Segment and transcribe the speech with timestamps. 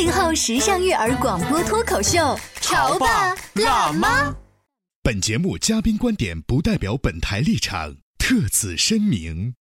[0.00, 4.34] 八零后时尚育儿广播脱口秀，潮爸辣妈。
[5.02, 9.54] 本节目嘉宾观点不代表本台立场，特此声明。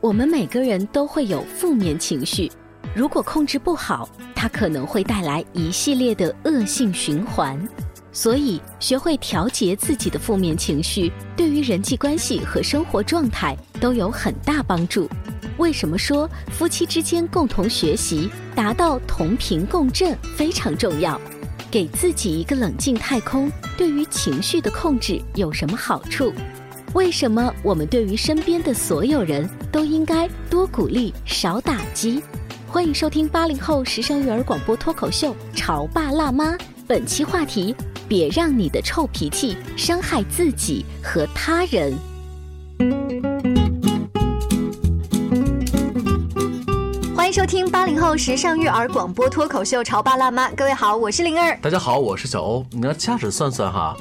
[0.00, 2.52] 我们每个人都会有负面情绪，
[2.94, 7.60] 如果控制不好，它可能会带来一系列的恶性循环。
[8.12, 15.10] 所以，学会调节自己的负面情绪，对于人际关系和生活状态都有很大帮助。
[15.58, 21.20] 为什么说夫妻之间共同学习，达到同频共振非常重要？
[21.70, 26.32] 给自己一个冷静太空，对于情绪的控制有什么好处？
[26.94, 32.22] 为什么我们对于身边的所有人都应该多鼓励少打击？
[32.66, 36.52] 欢迎收听八零后时尚育儿广播脱口秀《潮爸辣妈》，
[36.86, 37.74] 本期话题。
[38.08, 41.96] 别让你的臭脾气伤害自己和他人。
[47.32, 51.58] 迎收听八零后时尚育儿广播脱口秀《潮爸辣妈》，各位好，我是灵儿。
[51.62, 52.66] 大家好，我是小欧。
[52.70, 53.96] 你要掐指算算哈，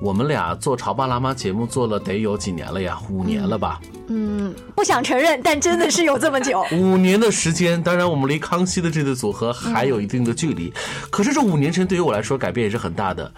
[0.00, 2.96] 我们俩做《潮爸辣妈》节目做了得有几年了呀？
[3.10, 3.80] 五年了吧？
[4.06, 6.64] 嗯，不想承认，但真的是有这么久。
[6.70, 10.72] 五年的时间，当然我们离康熙的这对组合还有一定的距离。
[11.10, 13.28] 可是这五年间对于我来说改变也是很大的，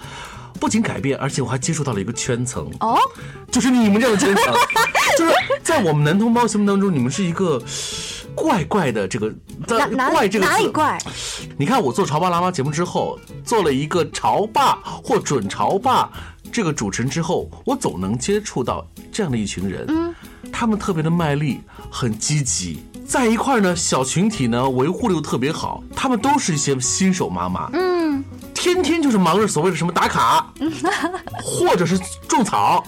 [0.60, 2.98] 不仅改变，而且我还接触到了一个圈层哦，
[3.50, 4.54] 就是你们这样的圈层，
[5.16, 5.32] 就是
[5.62, 7.58] 在我们男同胞心目当中，你们是一个
[8.40, 9.32] 怪怪的这个
[9.66, 10.98] 哪怪这个哪里怪？
[11.56, 16.10] 你看我做《潮爸辣妈》节目之后，做了一个潮爸或准潮爸
[16.52, 19.84] 这个主持人之后，我总能接触到这样的一群人。
[19.88, 20.14] 嗯。
[20.50, 21.60] 他们特别的卖力，
[21.90, 25.84] 很积极，在一块儿呢，小群体呢维护的又特别好。
[25.94, 28.24] 他们都是一些新手妈妈，嗯，
[28.54, 30.50] 天天就是忙着所谓的什么打卡，
[31.42, 32.82] 或者是种草，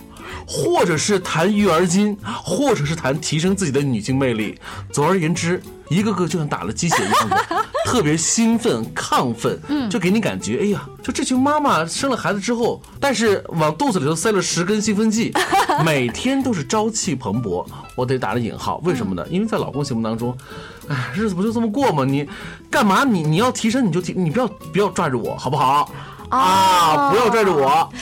[0.46, 4.58] 或者是谈育儿经，或者是谈提升自己的女性魅力。
[4.92, 7.36] 总而言之，一个个就像打了鸡血一样的，
[7.86, 15.32] 特别兴奋、亢奋，就给你感觉，哎呀，就这群妈妈生了孩子之后，但是往肚子里头塞了十根兴奋剂，
[15.84, 17.64] 每天都是朝气蓬勃。
[17.94, 19.24] 我得打了引号，为什么呢？
[19.30, 20.36] 因为在老公心目当中，
[20.88, 22.04] 哎，日子不就这么过吗？
[22.04, 22.28] 你
[22.70, 23.04] 干嘛？
[23.04, 25.90] 你你要提升你就提，你不要不要拽着我，好不好？
[26.30, 27.10] 啊！
[27.10, 27.92] 不要拽着我。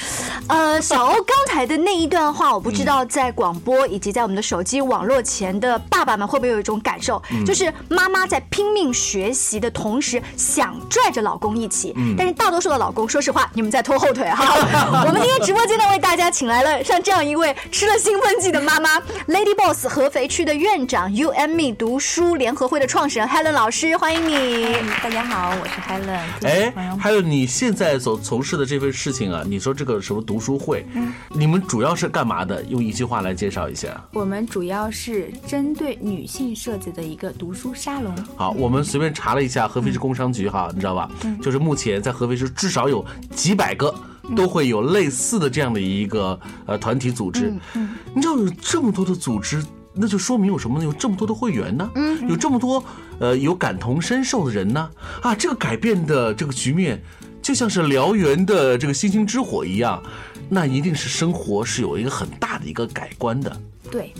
[0.49, 15.05] 呃，小欧刚才的那一段话，我不知道在广播以及在我们的手机网络前的爸爸们会不会有一种感受，就是妈妈在拼命学习的同时，想拽着老公一起，但是大多数的老公，说实话，你们在拖后腿 哈。
[15.07, 18.99] 我们今天直播间呢，为大家请来了像这样一位吃了兴奋剂的妈妈
[19.29, 24.77] ，Lady Boss 合肥区的院长，You and Me 读书联合会的创始人 Helen 老师，欢迎你。
[25.03, 26.49] 大家好，我是 Helen。
[26.49, 26.73] 哎
[27.03, 30.87] ，Helen，你现在所从事的这份事情啊，你说这个什么读书会，
[31.31, 32.63] 你们主要是干嘛的？
[32.65, 33.89] 用一句话来介绍一下。
[34.13, 38.15] 我们主要是针对女性设计的一个读书沙龙。
[38.37, 41.11] 好，我们随便查了一下合肥市工商局哈，你知道吧？
[41.43, 43.05] 就是目前在合肥市至少有
[43.35, 43.95] 几百个
[44.37, 47.53] 都会有类似的这样的一个呃团体组织。
[47.75, 50.85] 嗯你知道有这么多的组织，那就说明有什么呢？
[50.85, 51.91] 有这么多的会员呢？
[51.95, 52.83] 嗯，有这么多
[53.21, 54.91] 呃有感同身受的人呢？
[55.23, 57.03] 啊，这个改变的这个局面。
[57.49, 60.03] 就像是燎原的这个星星之火一样，
[60.51, 63.51] 那一定是生活是有一个很大的一个改观的。
[63.91, 64.13] 对，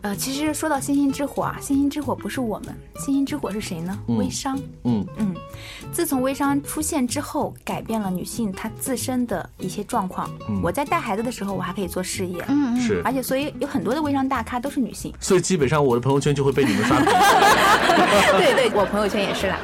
[0.00, 3.96] 呃，其实说到星星之火啊，星星之火不是我们，星星之火是谁呢？
[4.08, 4.58] 微商。
[4.82, 5.32] 嗯嗯，
[5.92, 10.28] 自从微商出现之后，改变了女性她自身的一些状况。
[10.60, 12.44] 我在带孩子的时候，我还可以做事业。
[12.48, 12.80] 嗯嗯。
[12.80, 13.00] 是。
[13.04, 15.14] 而且，所以有很多的微商大咖都是女性。
[15.20, 17.06] 所以基本上我的朋友圈就会被你们刷屏。
[18.38, 19.56] 对对，我朋友圈也是啦。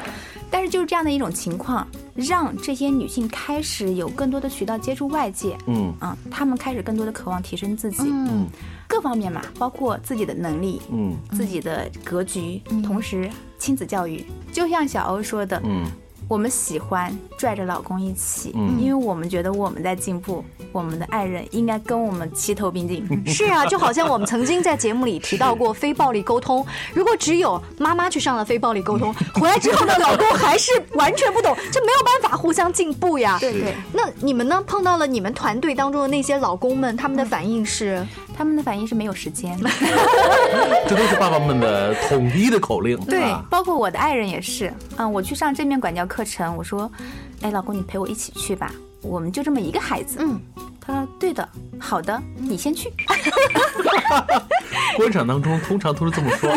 [0.51, 5.95] 但是就是这样的一种情况，让这些女性开始有更多的渠道接触外界，嗯。
[5.99, 8.47] 啊，她们开始更多的渴望提升自己，嗯，
[8.87, 15.85] 各方面嘛，包括自己的能力，嗯，自己的格局，同时亲子教育，就像小欧说的，嗯，
[16.29, 23.07] 我们喜欢拽着老公一起，嗯因为我们觉得我们在进步，我们的爱人应该跟我们齐头并进。
[23.27, 33.39] 是啊，就好像我们曾经在节目里提到过非暴力沟通，如果只有妈妈去上了非暴力沟通， 回来之后呢，老公还是完全不懂，就没有办法互相进步呀。
[33.41, 34.63] 对对，那你们呢？
[34.67, 38.07] 碰到了你们团队当中的那些老公们，他们的反应是？
[38.39, 39.59] 他们的反应是没有时间。
[40.87, 42.97] 这都是爸爸们的统一的口令。
[43.07, 44.73] 对啊，包括我的爱人也是。
[44.97, 46.89] 嗯，我去上正面管教课程，我说，
[47.43, 48.71] 哎，老公，你陪我一起去吧，
[49.03, 50.19] 我们就这么一个孩子。
[50.21, 50.41] 嗯，
[50.81, 51.49] 他说对的，
[51.81, 52.93] 好的，你先去。
[54.97, 56.49] 官场当中通常都是这么说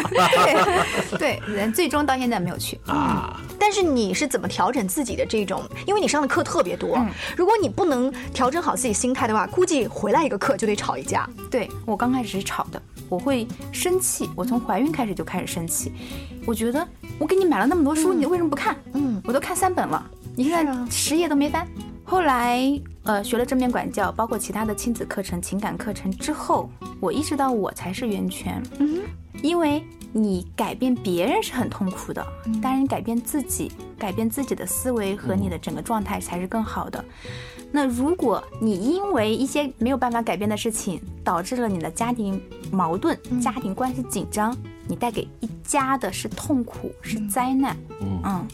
[1.17, 2.79] 对，人最终到现在没有去。
[2.85, 3.41] 啊。
[3.71, 5.63] 但是你是怎么调整自己的这种？
[5.87, 7.07] 因为你上的课特别多，嗯
[7.37, 11.25] 如果你不能调整好自己心态的话，估计回来一个课就得吵一架。
[11.49, 15.93] 对我刚开始是吵的，我会生气，我从怀孕开始就开始生气。
[16.45, 16.85] 我觉得
[17.17, 18.75] 我给你买了那么多书，你为什么不看？
[18.91, 21.65] 嗯，我都看三本了，你现在十页都没翻。
[22.03, 22.59] 后来
[23.03, 26.69] 呃学了正面管教，包括其他的亲子课程、情感课程之后，
[26.99, 28.61] 我意识到我才是源泉。
[28.79, 28.99] 嗯，
[29.41, 32.25] 因为你改变别人是很痛苦的，
[32.61, 37.03] 但是你改变自己，改变自己的思维和你的整个状态才是更好的。
[37.71, 44.55] 那如果你因为一些没有办法改变的事情，导致了你的家庭矛盾、家庭关系紧张，
[44.87, 47.77] 你带给一家的是痛苦，是灾难。
[48.01, 48.45] 嗯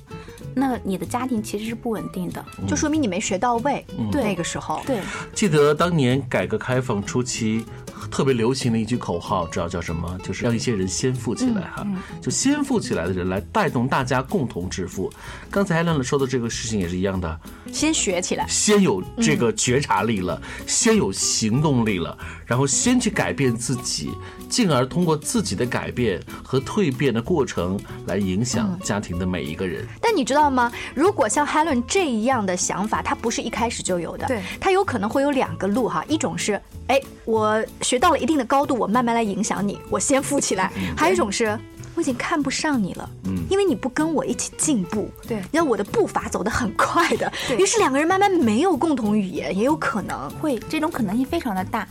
[0.59, 2.43] 那你的家庭其实是不稳定的。
[2.67, 3.85] 就说明你没学到位。
[4.11, 4.99] 对那个时候，对，
[5.31, 7.63] 记得当年改革开放初期，
[8.09, 10.17] 特别流行的一句口号，知道叫什么？
[10.23, 11.85] 就是让一些人先富起来哈，
[12.21, 15.11] 就先富起来的人来带动大家共同致富。
[15.51, 17.39] 刚才亮亮说的这个事情也是一样的，
[17.71, 18.45] 先学起来。
[18.47, 24.11] 先有这个觉察力了，先有行动力了，然后先去改变自己，
[24.49, 29.85] 进而通过自己的改变和蜕变的过程来影响家庭的每一个人。
[30.01, 30.71] 但你知道吗？
[30.95, 41.57] 如果像 Helen 这样的想法，他不是一开始就有的，对他有可能会有两个路哈，一种是，哎，我学到了一定的高度，我慢慢来影响你，我先富起来；还有一种是。
[41.95, 50.29] 我已经看不上你了，嗯，因为你不跟我一起进步，对让我的步伐走得很快的，于是两个人慢慢没有共同语言，也有可能。
[50.39, 51.87] 会这种可能性非常的大。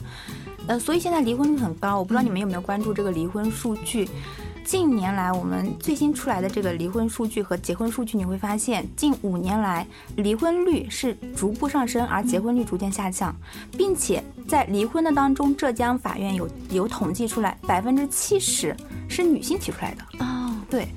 [0.68, 4.08] 呃，所以现在离婚率很高，我不知道你们有没有关注这个离婚数据。
[4.66, 9.86] 近年来，我们最新出来的这个离婚数据和结婚数据，你会发现，近五年来
[10.16, 13.32] 离婚率是逐步上升，而结婚率逐渐下降，
[13.78, 18.76] 并且在离婚的当中，浙江法院有有统计出来，百分之七十
[19.08, 20.24] 是女性提出来的。
[20.24, 20.88] 哦，对，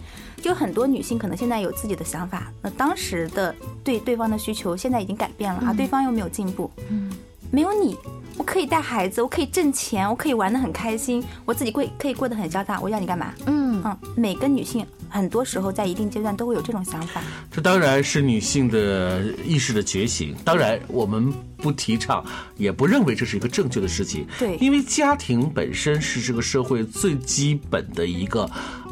[0.42, 7.12] 就很多女性可能现在有自己的想法，那当时的对对方的需求现在已经改变了，而对方又没有进步，嗯，
[7.52, 7.98] 没有你，
[8.38, 13.34] 我可以带孩子，我可以挣钱，我可以玩的很开心，我自己过可以过得很潇洒，我要你干嘛？
[13.48, 20.36] 嗯嗯，每个女性很多时候在一定阶段都会有这种想法，这当然是女性的意识的觉醒。
[20.44, 22.24] 当然，我们不提倡，
[22.58, 24.28] 也不认为这是一个正确的事情。
[24.38, 28.50] 对因为家庭本身是这个社会最基本的一个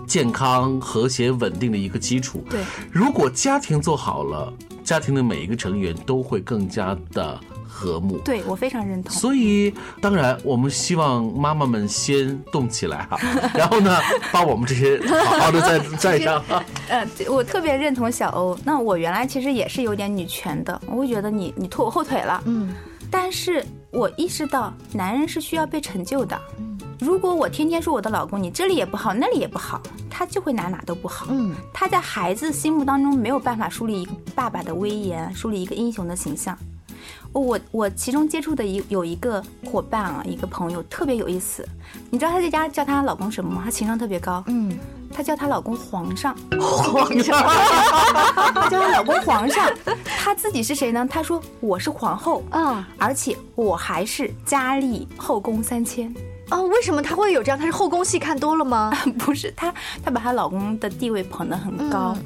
[0.07, 2.43] 健康、和谐、稳定的一个基础。
[2.49, 4.51] 对，如果家庭做好了，
[4.83, 7.39] 家庭的每一个成员都会更加的
[7.77, 8.17] 和睦。
[8.25, 9.13] 对我非常认同。
[9.13, 9.71] 所以，
[10.01, 13.19] 当然，我们希望妈妈们先动起来哈，
[13.53, 13.99] 然后呢，
[14.31, 16.43] 把我们这些好好的再 再上。
[16.89, 18.57] 呃，对我特别认同小欧。
[18.63, 22.41] 那我原来其实也是有点女权的，我会觉得你你拖我后腿了。
[22.45, 22.73] 嗯，
[23.11, 26.39] 但是我意识到男人是需要被成就的。
[26.99, 29.79] 如果我天天说我的老公你这里也不好，那里也不好，
[30.09, 31.27] 他就会哪哪都不好。
[31.29, 36.57] 嗯，他在孩子心目当中没有办法树立一个爸爸的威严，树立一个英雄的形象。
[37.33, 41.67] 我我其中接触的一有一个伙伴啊，一个朋友特别有意思。
[42.09, 43.61] 你知道她在家叫她老公什么吗？
[43.65, 44.43] 她情商特别高。
[44.47, 44.77] 嗯，
[45.13, 46.35] 她叫她老公皇上。
[46.59, 47.37] 皇上，
[48.53, 49.69] 她叫她老公皇上。
[50.05, 51.07] 她自己是谁呢？
[51.09, 56.13] 她说我是皇后，嗯而且我还是佳丽后宫三千。
[56.49, 57.57] 哦，为什么她会有这样？
[57.59, 58.91] 她是后宫戏看多了吗？
[59.19, 59.73] 不是她，
[60.03, 62.17] 她把她老公的地位捧得很高。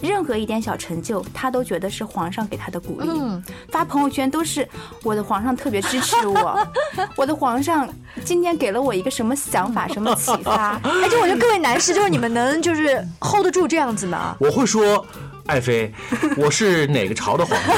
[0.00, 3.08] 任何一点小成就，他都觉得是皇上给他的鼓励。
[3.10, 4.66] 嗯发朋友圈都是
[5.02, 6.66] 我的皇上特别支持我，
[7.16, 7.88] 我的皇上
[8.24, 10.80] 今天给了我一个什么想法、什么启发。
[10.84, 14.36] 而且我觉得各位男士，就是你们能就是 hold 得住这样子吗？
[14.40, 15.04] 我会说，
[15.46, 15.92] 爱妃，
[16.36, 17.74] 我是哪个朝的皇上？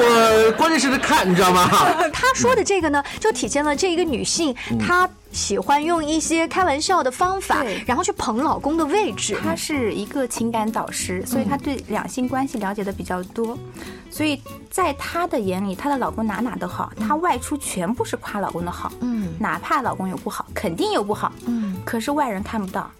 [0.00, 1.68] 我关键是得看，你知道吗？
[2.12, 9.36] 他说的这个呢，就体现了这一个女性，她喜欢用一些开玩笑的方法，然后去捧老公的位置。
[9.42, 13.58] 她是一个情感导师，所以她对两性关系了解的比较多，
[14.10, 14.40] 所以
[14.70, 22.90] 在她的眼里，她的老公哪哪都好，她外出全部是夸老公的好，嗯哪怕老公有不好，肯定有不好，嗯可是外人看不到，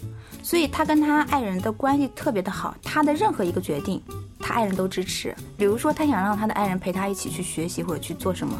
[0.49, 4.03] 所以他跟他爱人的关系特别的好，他的任何一个决定，
[4.41, 5.35] 他爱人都支持。
[5.57, 8.55] 比如说，他想让他的爱人陪他一起去学习或者去做什么，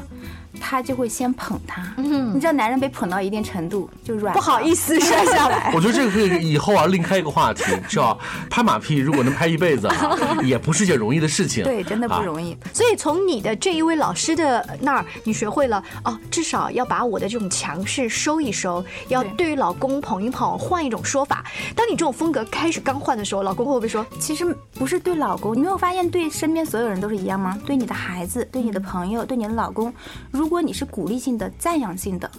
[0.61, 1.95] 他就会先捧他。
[1.97, 5.71] 嗯，你知道，男人被捧到一定程度就软，不好意思摔下来。
[5.77, 8.17] 我觉得这个可以以后啊另开一个话题，是吧？
[8.51, 11.63] 拍马屁如果能拍一辈子啊， 也不是件容易的事情。
[11.63, 12.57] 对，真的不容易。
[12.73, 21.45] 所以从你的这一位老师的那儿，你学会了哦，至少要把我的这种强势收一收，要对于老公捧一捧，换一种说法。
[21.77, 24.05] 当你这种风格开始刚换的时候，老公会不会说？
[24.19, 24.45] 其实
[24.79, 27.61] 不是对老公，你没有发现对身边所有人都是一样吗？
[27.67, 29.93] 对你的孩子，对你的朋友，对你的老公，
[30.31, 32.31] 如果你是鼓励性的、赞扬性的，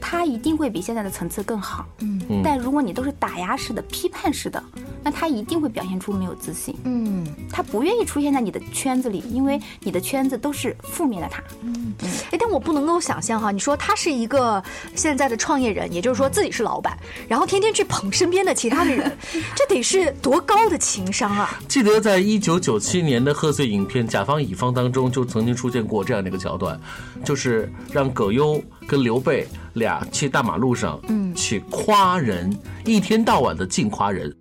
[0.00, 1.86] 他一定会比现在的层次更好。
[2.00, 4.62] 嗯，但如果你都是打压式的、批判式的，
[5.04, 6.74] 那他一定会表现出没有自信。
[6.84, 11.42] 嗯，他不愿意出现在你的圈子里，因为你的圈子都是负面的他。
[11.60, 11.94] 嗯，
[12.30, 14.62] 哎，但我不能够想象哈，你说他是一个
[14.94, 19.16] 现在的创业人，也就是说自己是老板，然后天天去捧身边的其他的人，
[19.54, 21.60] 这得是多高的情商啊！
[21.68, 26.80] 记得在一九九七年的贺岁影片《甲方乙方》当中，就曾经出现过这样的一个桥段，
[27.24, 34.34] 就是让葛优跟刘备俩去大马路上，嗯，去夸人，一天到晚的净夸人。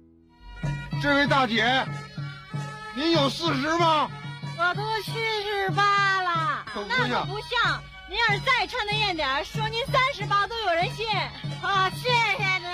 [1.03, 1.85] 这位大姐，
[2.95, 4.09] 您有四十吗？
[4.57, 5.83] 我都七十八
[6.21, 7.77] 了，那可不像。
[8.07, 11.05] 您要是再穿的艳点，说您三十八都有人信。
[11.61, 12.07] 好，谢
[12.37, 12.69] 谢您。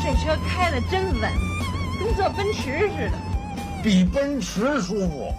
[0.00, 1.32] 这车开的真稳，
[1.98, 3.18] 跟坐奔驰似的。
[3.82, 5.34] 比奔驰舒服。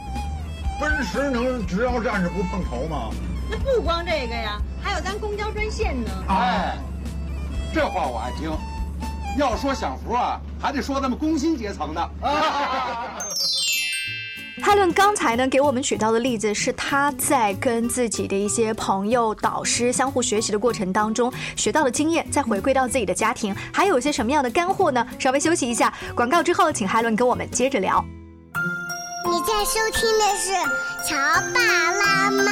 [0.78, 3.12] 奔驰能只要站着不碰头吗？
[3.50, 6.12] 那不光这个呀，还有咱公交专线呢。
[6.28, 6.78] 哎，
[7.74, 8.52] 这话我爱听。
[9.38, 12.10] 要说享福啊，还得说咱们工薪阶层的。
[14.62, 25.04] 哈伦刚才呢给我们举到的例子是他在跟自己的一些朋友、导师相互学习的过程当中学到的经验，再回归到自己的家庭，还有一些什么样的干货呢？
[25.18, 28.06] 稍微休息一下，广告之后，请哈伦跟我们接着聊。
[29.26, 30.52] 你在收听的是
[31.08, 31.16] 《乔
[31.54, 31.60] 爸
[31.92, 32.44] 拉妈》，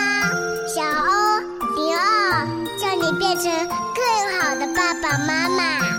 [0.74, 1.40] 小欧
[1.76, 2.48] 零二，
[2.80, 5.99] 叫你变成更好的爸爸妈妈。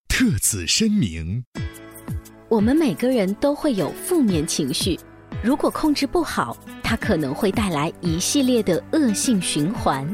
[0.13, 1.43] 特此声明：
[2.49, 4.99] 我们每个人都会有负面情绪，
[5.41, 10.05] 如果控制不好，它可能会带来一系列的恶性循环。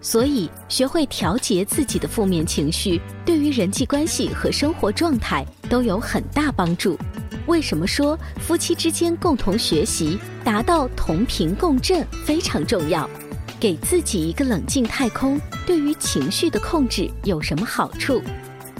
[0.00, 6.98] 所以，学会调节自己的负面情绪，对于人际关系和生活状态都有很大帮助。
[7.46, 13.08] 为什么说夫妻之间共同学习，达到同频共振非常重要？
[13.60, 18.20] 给自己一个冷静太空，对于情绪的控制有什么好处？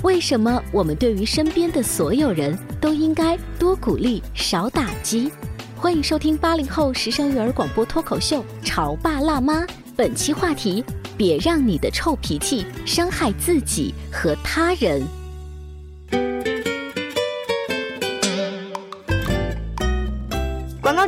[0.02, 5.30] 为什么我们对于身边的所有人都应该多鼓励少打击？
[5.76, 9.60] 欢迎收听八零后时尚育儿广播脱口秀《潮爸辣妈》，
[9.96, 10.84] 本期话题：
[11.16, 15.00] 别让你的臭脾气伤害自己和他人。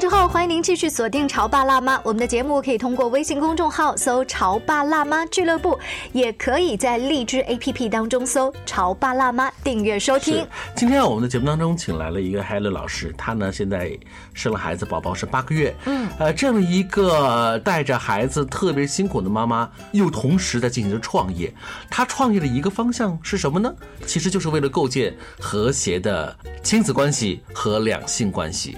[0.05, 1.97] 之后，欢迎您继续锁定《潮爸辣妈》。
[2.05, 5.79] 我们的节目可以通过微信公众号搜“潮爸辣妈俱乐部”，
[6.13, 10.47] 也可以在荔枝 APP 当中搜“潮爸辣妈”订阅收听。
[10.77, 13.99] 今天我们的节目当中请来了一个 Hello 老师，他呢现在
[14.35, 15.75] 生了孩子，宝宝是八个月。
[15.87, 21.51] 嗯，呃，这么一个带着孩子特别辛苦的妈妈，又同时在进行着创业。
[21.89, 23.75] 她创业的一个方向是什么呢？
[24.05, 28.77] 其实就是为了构建和谐的亲子关系和两性关系。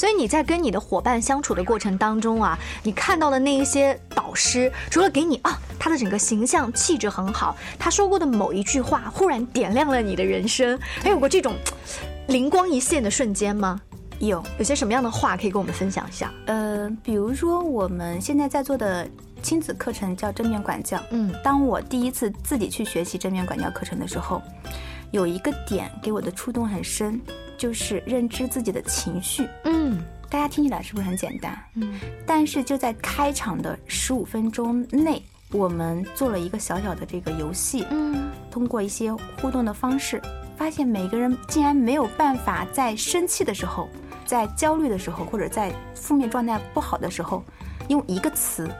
[0.00, 11.54] 所以你在跟你的伙伴相处的过程当中啊，你看到的那一些导师，除了给你啊他的整个形象气质很好，他说过的某一句话忽然点亮了你的人生，还有过这种
[12.28, 13.78] 灵光一现的瞬间吗？
[14.20, 16.32] 有，有些什么样的话可以跟我们分享一下？
[16.46, 19.06] 呃，比如说我们现在在做的
[19.42, 20.98] 亲子课程叫正面管教。
[21.10, 24.40] 嗯，当我第一次自己去学习正面管教课程的时候，
[25.10, 27.20] 有一个点给我的触动很深。
[27.60, 31.54] 就是认知自己的情绪，嗯，大家听起来是不是很简单？
[31.74, 40.22] 嗯，但是就在开场的十五分钟内，我们做了一个小小的这个游戏，嗯，通过一些互动的方式，
[40.56, 43.90] 发现每个人竟然没有办法在生气的时候，
[44.24, 47.44] 在焦虑的时候，或者在负面状态不好的时候，
[47.88, 48.70] 用一个词，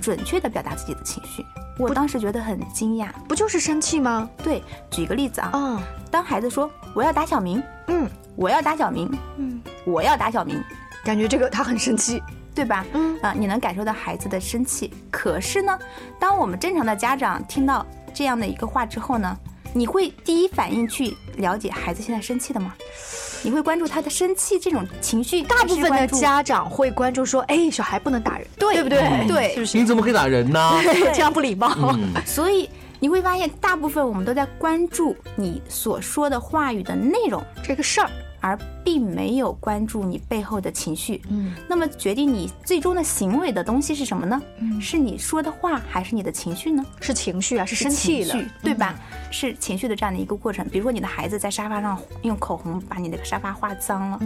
[0.00, 1.44] 准确的表达自己的情绪。
[1.78, 4.30] 我当时觉得很惊讶，不就是生气吗？
[4.42, 5.78] 对，举个例子啊，嗯，
[6.10, 8.08] 当孩子说我要打小明，嗯，
[8.40, 9.06] 我要打小明，
[9.36, 10.58] 嗯，我要打小明。
[11.04, 12.22] 感觉这个他很生气，
[12.54, 12.86] 对吧？
[12.94, 14.90] 嗯啊，你能感受到孩子的生气。
[15.10, 15.78] 可是呢，
[16.18, 19.36] 当我们正常的家长听到这样的一个话之后呢，
[19.74, 22.74] 你会第一反应去了解孩子现在生气的吗？
[23.42, 25.42] 你会关注他的生气这种情绪？
[25.42, 29.26] 大部分的家长会关注说：“哎，小孩不能打人，对不对？
[29.28, 29.76] 对， 是不是？
[29.76, 30.80] 你怎么可以打人呢？
[31.12, 31.94] 这样不礼貌。”
[32.24, 38.10] 所以你会发现，大部分我们都在关注你所说的话语的内容这个事儿。
[38.40, 44.40] 而并没有关注你背后的情绪，嗯，那么决定你最终的行为的东西是什么呢？
[44.58, 46.84] 嗯，是你说的话还是你的情绪呢？
[47.00, 48.94] 是情绪啊，是生气了，对吧？
[49.30, 50.66] 是情绪的这样的一个过程。
[50.68, 54.20] 比如说你的孩子在沙发上用口红把你那个沙发画脏了，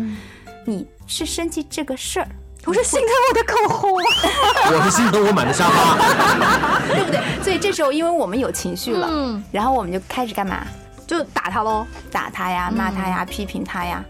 [0.65, 2.29] 你是生气这个事儿，
[2.65, 7.21] 我是心疼我的口红， 我是心疼我买的沙发， 对不对？
[7.43, 10.67] 所以这时候因为我们有情绪了，嗯，然后我们就开始干嘛？
[11.07, 14.05] 就打他喽，打他呀，骂他呀，批评他呀。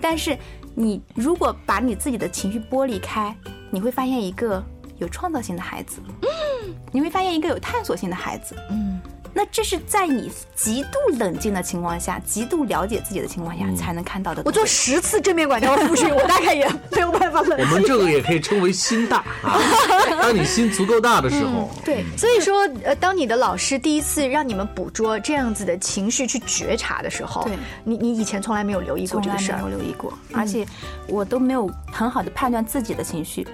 [0.00, 0.36] 但是，
[0.74, 3.34] 你如果把你自己的情绪剥离开，
[3.70, 4.62] 你会发现一个
[4.98, 8.97] 有创造性的孩子，嗯，你会发现一个有探索性的孩子，嗯。
[9.38, 14.42] 那这是在你极度冷静的情况下，极度了解自己的情况下才能看到的。
[14.44, 17.58] 我做十次正面管教复训，我大概也没有办法冷静。
[17.64, 19.56] 我们这个也可以称为心大啊。
[20.20, 30.66] 当你心足够大的时候，对，所以说，呃，当你的老师第一次让你们捕捉这样子的情绪去觉察的时候，对，你你以前从来没有留意过这个事儿，没有留意过，而且
[31.06, 33.46] 我都没有很好的判断自己的情绪。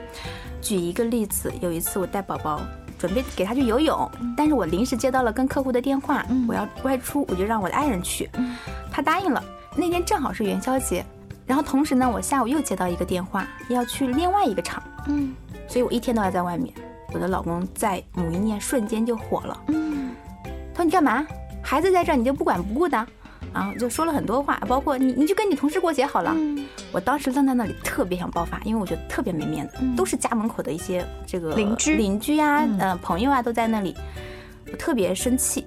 [0.63, 2.63] 举一个例子，有一次我带宝宝。
[3.05, 8.31] 准备给他去游泳，但是我临时接到了跟客户的电话，我要外出，我就让我的爱人去，
[8.91, 9.45] 他答应了。
[9.77, 11.05] 那天正好是元宵节，
[11.45, 15.35] 然后同时呢，我下午又接到一个电话，要去另外一个厂，嗯，
[15.69, 16.73] 所以我一天都要在外面。
[17.13, 20.13] 我的老公在某一念瞬间就火了，嗯，
[20.73, 21.27] 他说你干嘛？
[21.63, 23.07] 孩子在这儿你就不管不顾的？
[23.55, 26.37] 然后就说了很多话，包括你，你就跟你同事过节好了。
[26.93, 33.95] 我当时愣在那里，特别想爆发，因为我觉得特别没面子，都是家门口的一些这个邻居、邻居啊，呃，朋友啊，都在那里，
[34.71, 35.65] 我特别生气。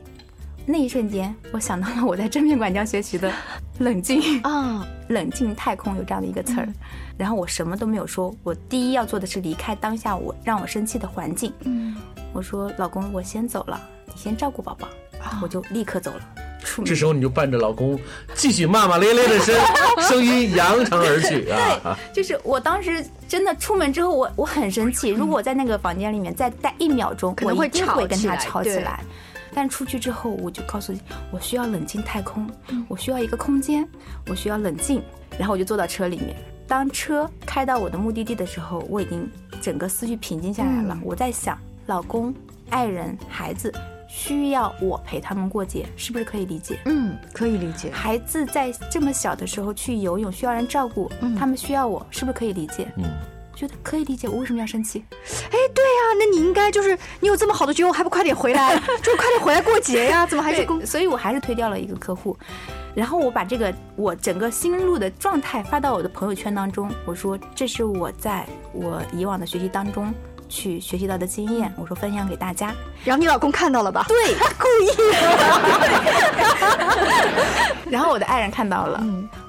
[0.70, 3.32] 那一瞬间，我想到了我在正面管教学习的
[3.80, 6.68] 冷静啊， 冷静太空有这样的一个词儿。
[7.18, 11.54] 然后我什么都没有说，我第一要做的是离开当下我让我生气的环境。
[11.62, 11.96] 嗯，
[12.34, 14.90] 我说老公，我先走了，你先照顾宝宝，
[15.42, 16.47] 我就立刻走了。
[16.86, 18.00] 这时候你就伴着老公
[18.34, 19.56] 继续骂骂咧咧的声
[20.08, 21.98] 声音扬长而去 啊！
[22.14, 25.10] 对，就是我当时真的出门之后，我我很生气。
[25.10, 29.02] 如果我在那个房间里面再待一秒钟，我一定会跟他吵起来。
[29.54, 31.02] 但出去之后，我就告诉你，
[31.32, 32.48] 我需要冷静太空，
[32.88, 33.88] 我需要一个空间，
[34.28, 35.02] 我需要冷静。
[35.38, 36.36] 然后我就坐到车里面。
[36.68, 39.28] 当车开到我的目的地的时候，我已经
[39.62, 40.98] 整个思绪平静下来了。
[41.02, 42.34] 我在想，老公、
[42.70, 43.74] 爱人、孩子。
[44.18, 46.80] 需要我陪他们过节，是不是可以理解？
[46.86, 47.92] 嗯，可以理解。
[47.92, 52.92] 孩子在这么小的时候去游泳，需要人照顾，嗯他们需要我，是不是可以理解？
[52.98, 53.04] 嗯，
[53.56, 54.28] 觉得可以理解。
[54.28, 55.06] 我为什么要生气？
[55.12, 58.76] 哎，对呀，那你应该就是你有这么好的觉悟，还不快点回来？
[59.04, 60.26] 就快点回来过节呀？
[60.26, 60.84] 怎么还是工？
[60.84, 62.36] 所以我还是推掉了一个客户，
[62.96, 70.12] 然后我把这个我整个心路的状态发到我的朋友圈当中，我说这是我在我以往的学习当中。
[70.50, 74.06] 去学习到的经验，我说分享给大家，然后你老公看到了吧？
[74.08, 74.90] 对，故意。
[77.90, 79.02] 然后我的爱人看到了，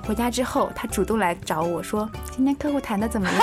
[0.07, 3.41] 回家之后他主动来找我说：“今天客户谈的怎么样？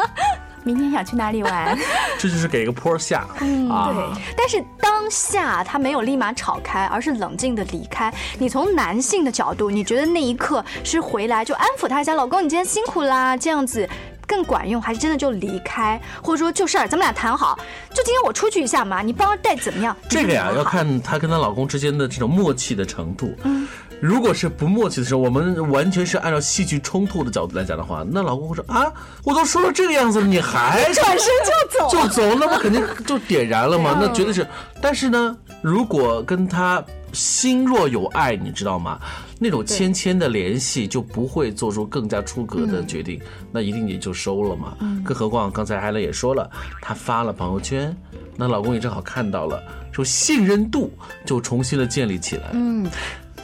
[0.62, 1.78] 明天想去哪里玩？”
[2.18, 3.26] 这就是给个坡下。
[3.40, 4.22] 嗯，对。
[4.36, 8.12] 但是当下他没有立马吵开，而是冷静的离开。
[8.38, 13.88] 你从男性的角度，你觉得那一刻是回来就安抚他一下，老公你今天辛苦啦，这样子。
[14.26, 17.58] 更管用，还是真的就离开，或者说就事儿，咱们俩谈好，
[17.90, 19.96] 就今天我出去一下嘛，你帮带怎么样？
[20.08, 23.34] 这个呀，要看她跟她老公之间的这种默契的程度。
[23.44, 23.66] 嗯，
[24.00, 33.96] 如果是不默契的时候，我们完全是按照戏剧冲突的角度来讲的话，那老公会说啊，我都说了这个样子了，你还转身就走， 就走，那不肯定就点燃了吗？
[34.00, 34.46] 那绝对是。
[34.82, 36.84] 但是呢，如果跟他。
[37.16, 39.00] 心若有爱，你知道吗？
[39.38, 44.76] 那种牵牵的联系就不会做出更加出格的决定，那一定也就收了嘛。
[45.02, 46.48] 更何况刚才艾伦也说了，
[46.80, 47.96] 她发了朋友圈，
[48.36, 50.90] 那老公也正好看到了，说信任度
[51.24, 52.50] 就重新的建立起来。
[52.52, 52.86] 嗯。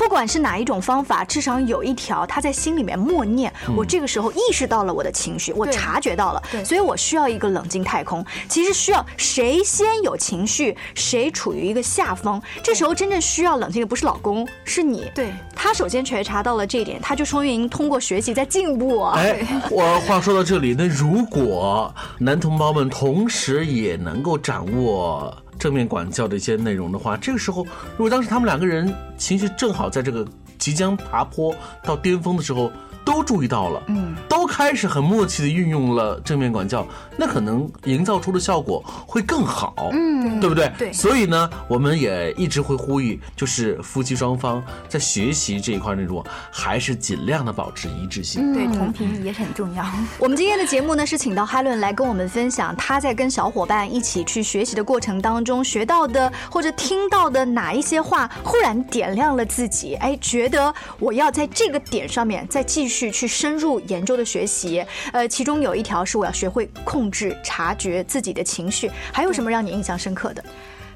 [0.03, 8.25] 不管是哪一种方法，至少有一条他在心里面默念，我这个时候意识到了我的情绪，我察觉到了，所以我需要一个冷静太空。
[8.49, 15.09] 其实需要谁先有情绪，谁处于一个下风，这时候真正需要冷静的不是老公，是你。
[15.15, 19.15] 对他首先觉察到了这一点，他就说明通过学习在进步啊。
[19.17, 27.65] 哎，我话说到这里，那如果男同胞们同时也能够掌握正面管教的一些内容的话，这个时候，
[27.97, 30.27] 如果当时他们两个人情绪正好在这个
[30.59, 32.69] 即将爬坡到巅峰的时候。
[33.05, 36.87] 都注意到了，嗯，都开始很默契的运用了正面管教，
[37.17, 40.71] 那可能营造出的效果会更好，嗯，对不对？
[40.79, 40.93] 对。
[40.93, 48.53] 所以呢，我们也一直会呼吁，就是夫妻双方在学习这一块内容，还是尽量的保持一致性。
[48.53, 49.85] 对，同频也很重要。
[50.19, 62.93] 我们今天的节目呢，是请到哈伦来跟我们分享他在跟小伙伴一起去学习的过程当中学到的或者听到的哪一些话，忽然点亮了自己，哎，觉得我要在这个点上面再继续。
[62.93, 68.91] 去去深入研究的学习，呃，其中有一条是我要学会控制、察觉自己的情绪。
[69.13, 70.45] 还有什么让你印象深刻的？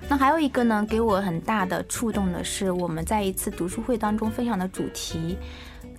[0.08, 5.36] 那还有一个呢，给我很大的触动的是，我们在一次读书会当中分享的主题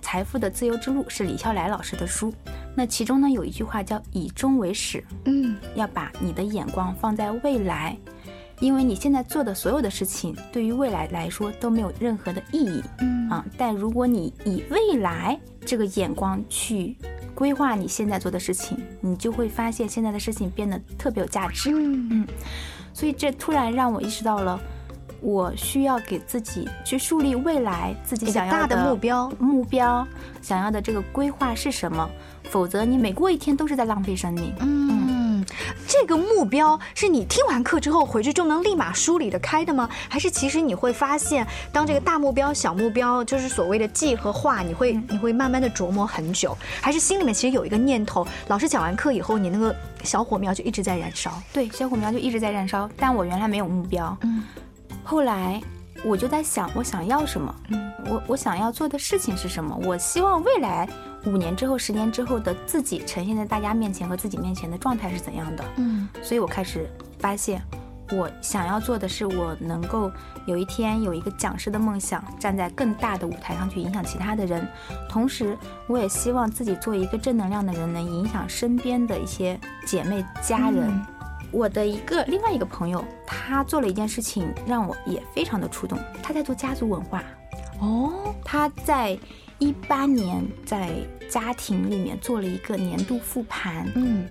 [0.00, 2.32] 财富的自由之路》是李笑来老师的书。
[2.74, 7.96] 那其中呢有一句话叫“以终为始”，嗯，要把你的眼光放在未来。
[8.60, 13.44] 因为你现在做的所有的事情，对于未来来说都没有任何的意义，嗯啊。
[13.56, 16.96] 但如果你以未来这个眼光去
[17.38, 22.26] 规划你现在做的事情，你就会发现现在的事情变得特别有价值，嗯嗯。
[22.92, 24.58] 所以这突然让我意识到了，
[25.20, 30.04] 我需要给自己去树立未来自己想要的目标，目标
[30.42, 32.10] 想要的这个规划是什么？
[32.50, 35.17] 否则你每过一天都是在浪费生命，嗯。
[35.86, 39.88] 这个目标是你听完课之后回去就能立马梳理的开的吗？
[40.08, 46.56] 还是其实你会发现，当这个大目标、小目标，就是所谓的计和画，你会你会慢慢的琢磨很久？
[46.80, 51.32] 还是心里面其实有一个念头，老师讲完课以后，你那个小火苗就一直在燃烧？
[51.52, 52.88] 对，小火苗就一直在燃烧。
[52.96, 54.42] 但我原来没有目标，嗯，
[55.04, 55.60] 后来
[56.04, 57.54] 我就在想，我想要什么？
[57.68, 59.76] 嗯，我我想要做的事情是什么？
[59.84, 60.88] 我希望未来。
[61.28, 65.64] 五年之后、十年之后的自己呈现在大家面前和自己面前的状态是怎样的？
[65.76, 66.88] 嗯，所以我开始
[67.18, 67.62] 发现，
[68.12, 70.10] 我想要做的是，我能够
[70.46, 74.66] 有一天有一个讲师的梦想，站在更大的舞台上去影响其他的人。
[75.08, 80.90] 同时，我也希望自己做一个正能量的人，能影响身边的一些姐妹、家人。
[81.50, 85.98] 我的一个另外一个朋友，他做了一件事情，让我也非常的触动。
[86.22, 87.22] 他在做家族文化。
[87.80, 89.18] 哦，他在。
[89.58, 90.90] 一八年在
[91.28, 94.28] 家庭里面做了一个年度复盘，嗯。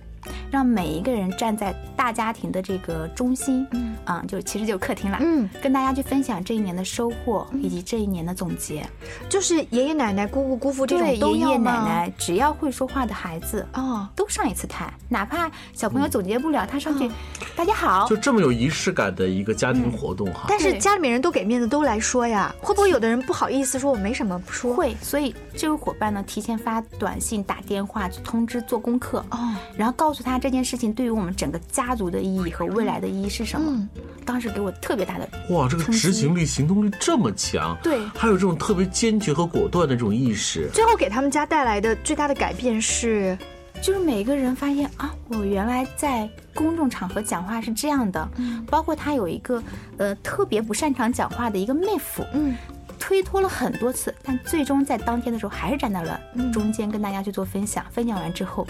[0.50, 3.96] 让每一个人站在大家庭的这个中心，嗯。
[4.04, 8.88] 啊，就其实就是客厅了，嗯，跟大家去分享这一年的收获以及这一年的总结，
[9.28, 17.10] 就是爷爷奶奶、姑姑、姑父这种爷爷奶奶只要会说话的孩子啊，都上一次台，哪怕小朋友总结不了，他上去，
[17.54, 20.46] 大家好，就这么有仪式感的一个家庭活动哈。
[20.48, 24.72] 但是家里面人都给面子，都来说呀，会不会有的人不好意思说，我没什么不说？
[24.72, 33.88] 会，所以这位伙伴呢，提前发短信、打电话去通知做功课哦，然后告诉他这件事情对于我们整个家族的意义和未来的意义是什么？
[34.24, 40.68] 当时给我特别大的哇，这个执行力、行动力这么强，对，还有这种特别坚决和果断的这种意识。
[40.72, 43.36] 最后给他们家带来的最大的改变是，
[43.80, 48.28] 就是每个人发现啊，我原来在公众场合讲话是这样的。
[48.36, 49.62] 嗯，包括他有一个
[49.96, 52.54] 呃特别不擅长讲话的一个妹夫，嗯，
[52.98, 56.20] 推脱了很多次，但最终在当天的时候还是站到了
[56.52, 57.84] 中间跟大家去做分享。
[57.90, 58.66] 分享完之后。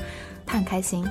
[0.49, 1.07] 他很开心，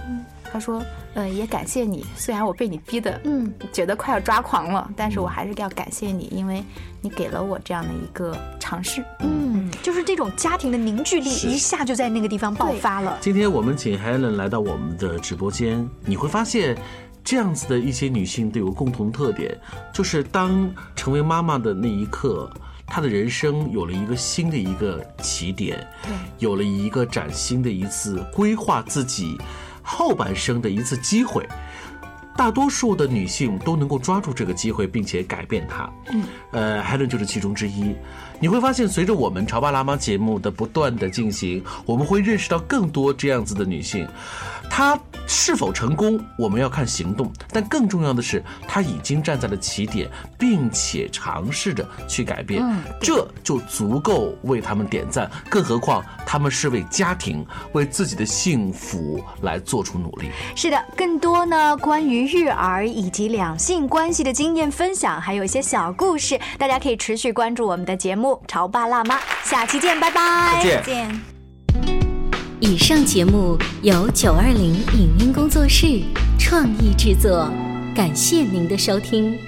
[0.51, 6.63] 他说：“呃，也感谢你，虽然我被你逼的，嗯，觉得快要抓狂了，但是我还是要感谢你，因为
[7.01, 13.15] 你给了我这样的一个尝试。”嗯，就是这种家庭的凝聚力一下就在那个地方爆发了。
[13.21, 16.75] 今天我们请 Helen 来到我们的直播间，你会发现，
[17.23, 19.55] 这样子的一些女性都有共同特点，
[19.93, 22.51] 就是当成为妈妈的那一刻。
[22.87, 29.37] 他的人生有了一个新的一个起点，对，有了一个崭新的一次规划自己
[29.83, 31.47] 后半生的一次机会。
[32.37, 35.89] 大多数的女性都能够抓住这个机会，并且改变它。
[36.11, 37.95] 嗯，呃，Helen 就是其中之一。
[38.39, 44.07] 你会发现，随着我们潮爸辣妈节目的不断的进行，我们会认识到更多这样子的女性，
[44.69, 52.63] 她是否成功，我们要看行动，但更重要的是，她已经站在了起点，并且尝试着去改变，
[53.01, 55.27] 这就足够为他们点赞。
[55.49, 60.29] 更何况，他们是为家庭、为自己的幸福来做出努力。
[60.55, 71.21] 是的，更多呢关于育儿以及两性关系的经验分享，还有一些小故事，大家可以持续关注我们的节目《潮爸辣妈》，下期见，拜拜，再见。
[72.59, 76.01] 以上节目由九二零影音工作室
[76.39, 77.49] 创意制作，
[77.95, 79.46] 感谢您的收听。